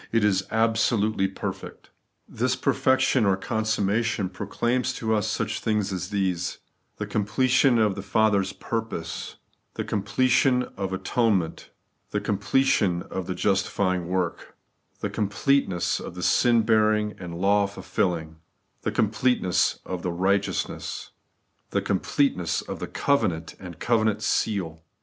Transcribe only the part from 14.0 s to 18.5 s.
work, the completeness of the sin bearing and law fulfilling,